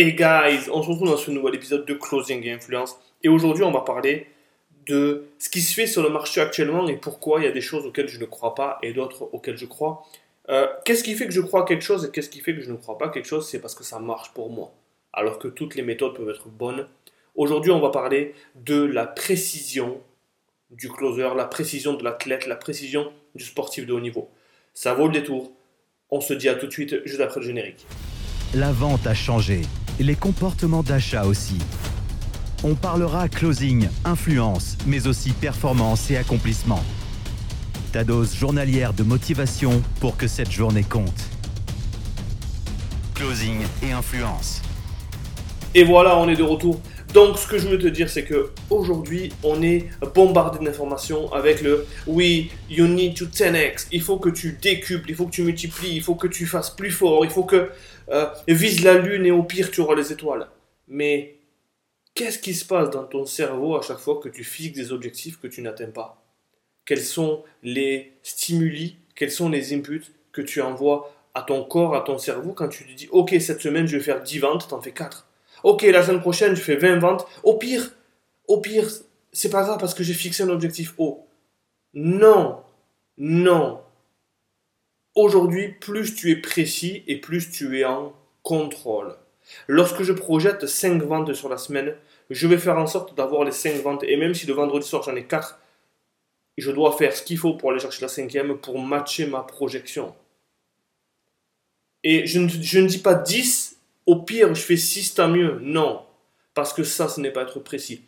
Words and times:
Hey 0.00 0.14
guys, 0.14 0.70
on 0.72 0.80
se 0.80 0.90
retrouve 0.90 1.08
dans 1.08 1.16
ce 1.16 1.28
nouvel 1.32 1.56
épisode 1.56 1.84
de 1.84 1.92
Closing 1.92 2.48
Influence. 2.48 2.96
Et 3.24 3.28
aujourd'hui, 3.28 3.64
on 3.64 3.72
va 3.72 3.80
parler 3.80 4.28
de 4.86 5.26
ce 5.40 5.48
qui 5.48 5.60
se 5.60 5.74
fait 5.74 5.88
sur 5.88 6.04
le 6.04 6.08
marché 6.08 6.40
actuellement 6.40 6.86
et 6.86 6.94
pourquoi 6.96 7.40
il 7.40 7.46
y 7.46 7.48
a 7.48 7.50
des 7.50 7.60
choses 7.60 7.84
auxquelles 7.84 8.06
je 8.06 8.20
ne 8.20 8.24
crois 8.24 8.54
pas 8.54 8.78
et 8.84 8.92
d'autres 8.92 9.28
auxquelles 9.32 9.56
je 9.56 9.66
crois. 9.66 10.06
Euh, 10.50 10.68
qu'est-ce 10.84 11.02
qui 11.02 11.14
fait 11.14 11.26
que 11.26 11.32
je 11.32 11.40
crois 11.40 11.64
quelque 11.64 11.82
chose 11.82 12.04
et 12.04 12.10
qu'est-ce 12.12 12.28
qui 12.28 12.38
fait 12.38 12.54
que 12.54 12.60
je 12.60 12.70
ne 12.70 12.76
crois 12.76 12.96
pas 12.96 13.08
quelque 13.08 13.26
chose? 13.26 13.48
C'est 13.48 13.58
parce 13.58 13.74
que 13.74 13.82
ça 13.82 13.98
marche 13.98 14.32
pour 14.34 14.52
moi. 14.52 14.72
Alors 15.12 15.40
que 15.40 15.48
toutes 15.48 15.74
les 15.74 15.82
méthodes 15.82 16.14
peuvent 16.14 16.30
être 16.30 16.46
bonnes. 16.46 16.86
Aujourd'hui, 17.34 17.72
on 17.72 17.80
va 17.80 17.90
parler 17.90 18.36
de 18.54 18.80
la 18.80 19.04
précision 19.04 20.00
du 20.70 20.88
closer, 20.88 21.30
la 21.34 21.46
précision 21.46 21.94
de 21.94 22.04
l'athlète, 22.04 22.46
la 22.46 22.54
précision 22.54 23.12
du 23.34 23.44
sportif 23.44 23.84
de 23.84 23.92
haut 23.94 24.00
niveau. 24.00 24.30
Ça 24.74 24.94
vaut 24.94 25.08
le 25.08 25.12
détour. 25.12 25.50
On 26.12 26.20
se 26.20 26.34
dit 26.34 26.48
à 26.48 26.54
tout 26.54 26.68
de 26.68 26.72
suite 26.72 27.04
juste 27.04 27.20
après 27.20 27.40
le 27.40 27.46
générique. 27.46 27.84
La 28.54 28.70
vente 28.70 29.06
a 29.06 29.12
changé 29.12 29.62
les 29.98 30.14
comportements 30.14 30.82
d'achat 30.82 31.24
aussi. 31.24 31.58
On 32.64 32.74
parlera 32.74 33.28
closing, 33.28 33.88
influence, 34.04 34.76
mais 34.86 35.06
aussi 35.06 35.30
performance 35.30 36.10
et 36.10 36.16
accomplissement. 36.16 36.82
Ta 37.92 38.04
dose 38.04 38.34
journalière 38.34 38.92
de 38.92 39.02
motivation 39.02 39.82
pour 40.00 40.16
que 40.16 40.26
cette 40.26 40.50
journée 40.50 40.82
compte. 40.82 41.22
Closing 43.14 43.60
et 43.82 43.92
influence. 43.92 44.62
Et 45.74 45.84
voilà, 45.84 46.16
on 46.16 46.28
est 46.28 46.36
de 46.36 46.42
retour. 46.42 46.80
Donc, 47.14 47.38
ce 47.38 47.46
que 47.46 47.56
je 47.56 47.68
veux 47.68 47.78
te 47.78 47.86
dire, 47.86 48.10
c'est 48.10 48.24
que 48.24 48.50
aujourd'hui, 48.68 49.32
on 49.42 49.62
est 49.62 49.86
bombardé 50.14 50.62
d'informations 50.62 51.32
avec 51.32 51.62
le 51.62 51.86
oui, 52.06 52.50
you 52.68 52.86
need 52.86 53.16
to 53.16 53.24
10x. 53.24 53.86
Il 53.92 54.02
faut 54.02 54.18
que 54.18 54.28
tu 54.28 54.58
décuples, 54.60 55.08
il 55.08 55.16
faut 55.16 55.24
que 55.26 55.30
tu 55.30 55.42
multiplies, 55.42 55.96
il 55.96 56.02
faut 56.02 56.16
que 56.16 56.26
tu 56.26 56.46
fasses 56.46 56.70
plus 56.70 56.90
fort, 56.90 57.24
il 57.24 57.30
faut 57.30 57.44
que 57.44 57.70
euh, 58.10 58.26
vise 58.46 58.84
la 58.84 58.98
lune 58.98 59.24
et 59.24 59.30
au 59.30 59.42
pire, 59.42 59.70
tu 59.70 59.80
auras 59.80 59.94
les 59.94 60.12
étoiles. 60.12 60.48
Mais 60.86 61.38
qu'est-ce 62.14 62.38
qui 62.38 62.52
se 62.52 62.66
passe 62.66 62.90
dans 62.90 63.04
ton 63.04 63.24
cerveau 63.24 63.76
à 63.76 63.82
chaque 63.82 63.98
fois 63.98 64.20
que 64.22 64.28
tu 64.28 64.44
fixes 64.44 64.76
des 64.76 64.92
objectifs 64.92 65.40
que 65.40 65.46
tu 65.46 65.62
n'atteins 65.62 65.90
pas? 65.90 66.22
Quels 66.84 67.02
sont 67.02 67.42
les 67.62 68.12
stimuli, 68.22 68.96
quels 69.14 69.30
sont 69.30 69.48
les 69.48 69.72
inputs 69.74 70.12
que 70.32 70.42
tu 70.42 70.60
envoies 70.60 71.10
à 71.34 71.42
ton 71.42 71.64
corps, 71.64 71.94
à 71.94 72.02
ton 72.02 72.18
cerveau 72.18 72.52
quand 72.52 72.68
tu 72.68 72.84
te 72.84 72.92
dis 72.92 73.08
ok, 73.12 73.34
cette 73.40 73.62
semaine, 73.62 73.86
je 73.86 73.96
vais 73.96 74.02
faire 74.02 74.22
10 74.22 74.38
ventes, 74.40 74.68
t'en 74.68 74.80
fais 74.82 74.92
4 74.92 75.27
Ok, 75.62 75.82
la 75.82 76.02
semaine 76.02 76.20
prochaine, 76.20 76.54
je 76.54 76.60
fais 76.60 76.76
20 76.76 76.98
ventes. 76.98 77.26
Au 77.42 77.54
pire, 77.54 77.90
au 78.46 78.60
pire, 78.60 78.88
c'est 79.32 79.50
pas 79.50 79.62
grave 79.62 79.78
parce 79.78 79.94
que 79.94 80.02
j'ai 80.02 80.14
fixé 80.14 80.42
un 80.42 80.48
objectif 80.48 80.94
haut. 80.98 81.26
Non, 81.94 82.62
non. 83.16 83.80
Aujourd'hui, 85.14 85.68
plus 85.80 86.14
tu 86.14 86.30
es 86.30 86.36
précis 86.36 87.02
et 87.06 87.20
plus 87.20 87.50
tu 87.50 87.78
es 87.78 87.84
en 87.84 88.12
contrôle. 88.42 89.16
Lorsque 89.66 90.02
je 90.02 90.12
projette 90.12 90.66
5 90.66 91.02
ventes 91.02 91.34
sur 91.34 91.48
la 91.48 91.58
semaine, 91.58 91.94
je 92.30 92.46
vais 92.46 92.58
faire 92.58 92.78
en 92.78 92.86
sorte 92.86 93.16
d'avoir 93.16 93.44
les 93.44 93.52
5 93.52 93.74
ventes. 93.82 94.04
Et 94.04 94.16
même 94.16 94.34
si 94.34 94.46
le 94.46 94.54
vendredi 94.54 94.86
soir 94.86 95.02
j'en 95.02 95.16
ai 95.16 95.24
4, 95.24 95.58
je 96.58 96.70
dois 96.70 96.96
faire 96.96 97.14
ce 97.16 97.22
qu'il 97.22 97.38
faut 97.38 97.54
pour 97.54 97.70
aller 97.70 97.80
chercher 97.80 98.02
la 98.02 98.08
cinquième 98.08 98.58
pour 98.58 98.78
matcher 98.78 99.26
ma 99.26 99.40
projection. 99.42 100.14
Et 102.04 102.26
je 102.26 102.40
ne, 102.40 102.48
je 102.48 102.78
ne 102.80 102.86
dis 102.86 102.98
pas 102.98 103.14
10 103.14 103.67
au 104.08 104.16
pire, 104.16 104.54
je 104.54 104.62
fais 104.62 104.78
6, 104.78 105.14
tant 105.14 105.28
mieux. 105.28 105.58
Non, 105.60 106.02
parce 106.54 106.72
que 106.72 106.82
ça, 106.82 107.08
ce 107.08 107.20
n'est 107.20 107.30
pas 107.30 107.42
être 107.42 107.60
précis. 107.60 108.00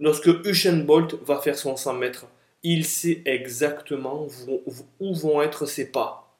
Lorsque 0.00 0.30
Usain 0.46 0.78
Bolt 0.78 1.14
va 1.26 1.40
faire 1.40 1.58
son 1.58 1.76
100 1.76 1.92
mètres, 1.92 2.26
il 2.62 2.86
sait 2.86 3.20
exactement 3.26 4.26
où 4.98 5.14
vont 5.14 5.42
être 5.42 5.66
ses 5.66 5.92
pas. 5.92 6.38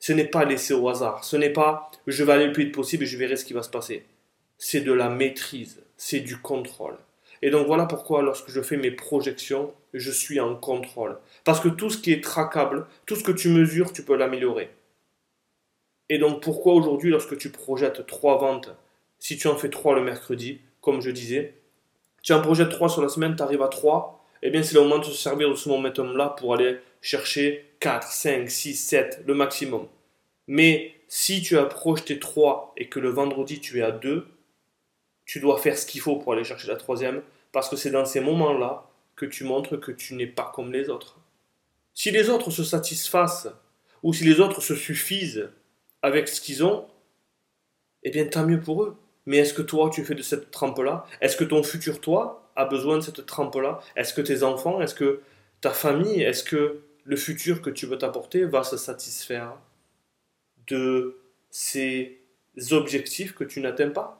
Ce 0.00 0.12
n'est 0.12 0.26
pas 0.26 0.44
laissé 0.44 0.74
au 0.74 0.88
hasard. 0.88 1.22
Ce 1.22 1.36
n'est 1.36 1.52
pas 1.52 1.92
je 2.08 2.24
vais 2.24 2.32
aller 2.32 2.46
le 2.46 2.52
plus 2.52 2.64
vite 2.64 2.74
possible 2.74 3.04
et 3.04 3.06
je 3.06 3.16
verrai 3.16 3.36
ce 3.36 3.44
qui 3.44 3.52
va 3.52 3.62
se 3.62 3.70
passer. 3.70 4.04
C'est 4.58 4.80
de 4.80 4.92
la 4.92 5.08
maîtrise, 5.08 5.80
c'est 5.96 6.18
du 6.18 6.38
contrôle. 6.38 6.96
Et 7.42 7.50
donc 7.50 7.68
voilà 7.68 7.86
pourquoi 7.86 8.22
lorsque 8.22 8.50
je 8.50 8.60
fais 8.60 8.76
mes 8.76 8.90
projections, 8.90 9.72
je 9.94 10.10
suis 10.10 10.40
en 10.40 10.56
contrôle. 10.56 11.16
Parce 11.44 11.60
que 11.60 11.68
tout 11.68 11.90
ce 11.90 11.98
qui 11.98 12.12
est 12.12 12.24
traquable, 12.24 12.86
tout 13.06 13.14
ce 13.14 13.22
que 13.22 13.30
tu 13.30 13.50
mesures, 13.50 13.92
tu 13.92 14.02
peux 14.02 14.16
l'améliorer. 14.16 14.70
Et 16.12 16.18
donc 16.18 16.42
pourquoi 16.42 16.74
aujourd'hui, 16.74 17.10
lorsque 17.10 17.38
tu 17.38 17.48
projettes 17.48 18.04
trois 18.04 18.36
ventes, 18.36 18.68
si 19.18 19.38
tu 19.38 19.48
en 19.48 19.56
fais 19.56 19.70
trois 19.70 19.94
le 19.94 20.02
mercredi, 20.02 20.60
comme 20.82 21.00
je 21.00 21.10
disais, 21.10 21.54
tu 22.22 22.34
en 22.34 22.42
projettes 22.42 22.68
trois 22.68 22.90
sur 22.90 23.00
la 23.00 23.08
semaine, 23.08 23.34
tu 23.34 23.42
arrives 23.42 23.62
à 23.62 23.68
3, 23.68 24.22
eh 24.42 24.50
bien 24.50 24.62
c'est 24.62 24.74
le 24.74 24.82
moment 24.82 24.98
de 24.98 25.04
se 25.04 25.14
servir 25.14 25.48
de 25.48 25.54
ce 25.54 25.70
momentum-là 25.70 26.36
pour 26.38 26.52
aller 26.52 26.76
chercher 27.00 27.64
4, 27.80 28.06
5, 28.06 28.50
6, 28.50 28.74
7, 28.74 29.22
le 29.26 29.32
maximum. 29.32 29.88
Mais 30.48 30.94
si 31.08 31.40
tu 31.40 31.56
as 31.56 31.64
projeté 31.64 32.18
3 32.18 32.74
et 32.76 32.90
que 32.90 33.00
le 33.00 33.08
vendredi 33.08 33.58
tu 33.58 33.78
es 33.78 33.82
à 33.82 33.90
2, 33.90 34.26
tu 35.24 35.40
dois 35.40 35.56
faire 35.56 35.78
ce 35.78 35.86
qu'il 35.86 36.02
faut 36.02 36.16
pour 36.16 36.34
aller 36.34 36.44
chercher 36.44 36.68
la 36.68 36.76
troisième, 36.76 37.22
parce 37.52 37.70
que 37.70 37.76
c'est 37.76 37.90
dans 37.90 38.04
ces 38.04 38.20
moments-là 38.20 38.86
que 39.16 39.24
tu 39.24 39.44
montres 39.44 39.80
que 39.80 39.92
tu 39.92 40.14
n'es 40.14 40.26
pas 40.26 40.52
comme 40.54 40.74
les 40.74 40.90
autres. 40.90 41.16
Si 41.94 42.10
les 42.10 42.28
autres 42.28 42.50
se 42.50 42.64
satisfassent, 42.64 43.48
ou 44.02 44.12
si 44.12 44.24
les 44.24 44.40
autres 44.40 44.60
se 44.60 44.74
suffisent, 44.74 45.48
avec 46.02 46.28
ce 46.28 46.40
qu'ils 46.40 46.64
ont, 46.64 46.88
eh 48.02 48.10
bien 48.10 48.26
tant 48.26 48.44
mieux 48.44 48.60
pour 48.60 48.82
eux. 48.82 48.96
Mais 49.26 49.38
est-ce 49.38 49.54
que 49.54 49.62
toi, 49.62 49.90
tu 49.90 50.04
fais 50.04 50.14
de 50.16 50.22
cette 50.22 50.50
trempe-là? 50.50 51.06
Est-ce 51.20 51.36
que 51.36 51.44
ton 51.44 51.62
futur 51.62 52.00
toi 52.00 52.50
a 52.56 52.64
besoin 52.64 52.96
de 52.96 53.02
cette 53.02 53.24
trempe-là? 53.24 53.80
Est-ce 53.96 54.14
que 54.14 54.20
tes 54.20 54.42
enfants, 54.42 54.80
est-ce 54.80 54.94
que 54.94 55.22
ta 55.60 55.70
famille, 55.70 56.22
est-ce 56.22 56.42
que 56.42 56.82
le 57.04 57.16
futur 57.16 57.62
que 57.62 57.70
tu 57.70 57.86
veux 57.86 57.98
t'apporter 57.98 58.44
va 58.44 58.64
se 58.64 58.76
satisfaire 58.76 59.56
de 60.66 61.18
ces 61.50 62.20
objectifs 62.72 63.34
que 63.34 63.44
tu 63.44 63.60
n'atteins 63.60 63.90
pas? 63.90 64.18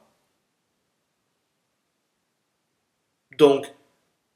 Donc, 3.37 3.65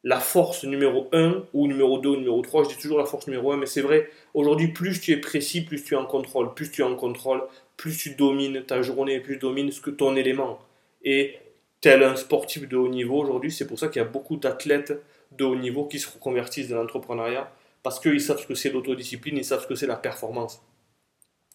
la 0.07 0.22
force 0.22 0.63
numéro 0.63 1.09
1 1.12 1.44
ou 1.51 1.68
numéro 1.68 1.97
2 1.97 2.07
ou 2.07 2.16
numéro 2.16 2.41
3, 2.41 2.63
je 2.63 2.69
dis 2.69 2.78
toujours 2.78 2.97
la 2.97 3.03
force 3.03 3.28
numéro 3.28 3.51
1, 3.51 3.57
mais 3.57 3.66
c'est 3.66 3.81
vrai, 3.81 4.09
aujourd'hui, 4.34 4.69
plus 4.69 5.01
tu 5.01 5.12
es 5.12 5.18
précis, 5.18 5.59
plus 5.59 5.84
tu 5.84 5.95
es 5.95 5.97
en 5.97 6.06
contrôle, 6.06 6.53
plus 6.53 6.72
tu 6.72 6.79
es 6.79 6.85
en 6.85 6.95
contrôle, 6.95 7.44
plus 7.75 7.97
tu 7.97 8.16
domines 8.16 8.63
ta 8.63 8.81
journée, 8.81 9.19
plus 9.19 9.34
tu 9.34 9.41
domines 9.41 9.69
ce 9.69 9.81
que 9.81 9.90
ton 9.90 10.16
élément. 10.16 10.59
Et 11.03 11.35
tel 11.81 12.03
un 12.03 12.16
sportif 12.16 12.69
de 12.69 12.78
haut 12.78 12.88
niveau 12.88 13.22
aujourd'hui, 13.22 13.51
c'est 13.51 13.68
pour 13.68 13.78
ça 13.78 13.90
qu'il 13.90 14.01
y 14.01 14.06
a 14.06 14.07
beaucoup 14.07 14.38
d'athlètes 14.38 14.94
de 15.34 15.44
haut 15.44 15.57
niveau 15.57 15.84
qui 15.84 16.00
se 16.00 16.09
reconvertissent 16.09 16.69
dans 16.69 16.78
l'entrepreneuriat, 16.78 17.51
parce 17.84 18.00
qu'ils 18.00 18.22
savent 18.22 18.39
ce 18.39 18.47
que 18.47 18.56
c'est 18.56 18.69
l'autodiscipline, 18.69 19.35
ils 19.35 19.44
savent 19.44 19.63
ce 19.63 19.68
que 19.68 19.75
c'est 19.75 19.88
la 19.88 19.97
performance. 19.97 20.63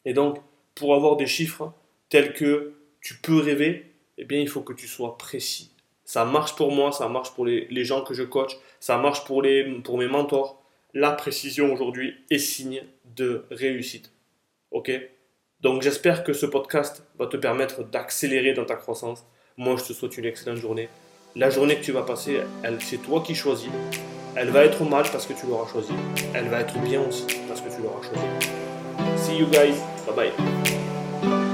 Et 0.04 0.12
donc, 0.12 0.36
pour 0.74 0.94
avoir 0.94 1.16
des 1.16 1.26
chiffres 1.26 1.72
tels 2.10 2.34
que 2.34 2.74
tu 3.00 3.14
peux 3.14 3.38
rêver, 3.38 3.94
eh 4.18 4.26
bien, 4.26 4.40
il 4.40 4.48
faut 4.50 4.60
que 4.60 4.74
tu 4.74 4.88
sois 4.88 5.16
précis. 5.16 5.70
Ça 6.04 6.24
marche 6.24 6.56
pour 6.56 6.72
moi, 6.72 6.92
ça 6.92 7.08
marche 7.08 7.30
pour 7.32 7.46
les, 7.46 7.84
gens 7.84 8.02
que 8.02 8.14
je 8.14 8.22
coach, 8.22 8.56
ça 8.80 8.98
marche 8.98 9.24
pour, 9.24 9.42
les, 9.42 9.64
pour 9.80 9.98
mes 9.98 10.08
mentors. 10.08 10.62
La 10.94 11.12
précision 11.12 11.72
aujourd'hui 11.72 12.14
est 12.30 12.38
signe 12.38 12.82
de 13.16 13.44
réussite. 13.50 14.12
Ok? 14.70 14.90
Donc 15.60 15.82
j'espère 15.82 16.24
que 16.24 16.32
ce 16.32 16.44
podcast 16.44 17.04
va 17.18 17.26
te 17.26 17.36
permettre 17.36 17.84
d'accélérer 17.84 18.52
dans 18.52 18.64
ta 18.64 18.74
croissance. 18.74 19.24
Moi, 19.56 19.76
je 19.76 19.84
te 19.84 19.92
souhaite 19.92 20.18
une 20.18 20.24
excellente 20.24 20.58
journée. 20.58 20.88
La 21.36 21.50
journée 21.50 21.76
que 21.76 21.84
tu 21.84 21.92
vas 21.92 22.02
passer, 22.02 22.40
c'est 22.80 23.00
toi 23.00 23.22
qui 23.24 23.34
choisis. 23.34 23.70
Elle 24.34 24.48
va 24.48 24.64
être 24.64 24.82
mal 24.84 25.04
parce 25.12 25.26
que 25.26 25.34
tu 25.34 25.46
l'auras 25.46 25.70
choisi. 25.70 25.92
Elle 26.34 26.48
va 26.48 26.60
être 26.60 26.78
bien 26.80 27.00
aussi 27.00 27.26
parce 27.48 27.60
que 27.60 27.68
tu 27.74 27.82
l'auras 27.82 28.02
choisi. 28.02 28.24
See 29.16 29.36
you 29.36 29.46
guys. 29.46 29.76
Bye 30.06 30.32
bye. 30.32 31.51